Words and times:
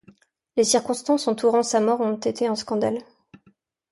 Les 0.57 0.63
circonstances 0.63 1.27
entourant 1.27 1.61
sa 1.61 1.79
mort 1.79 2.01
ont 2.01 2.15
été 2.17 2.47
un 2.47 2.55
scandale. 2.55 3.03